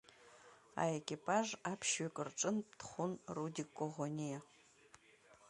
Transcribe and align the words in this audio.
Аекипаж 0.81 1.47
аԥшьҩык 1.71 2.15
рҿынтә 2.27 2.71
дхәын 2.79 3.11
Рудик 3.35 3.69
Коӷониа. 3.77 4.39